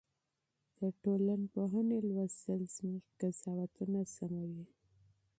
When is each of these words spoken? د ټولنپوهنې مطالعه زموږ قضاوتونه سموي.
د 0.79 0.81
ټولنپوهنې 1.01 1.97
مطالعه 2.17 2.67
زموږ 2.75 3.03
قضاوتونه 3.19 3.99
سموي. 4.15 4.65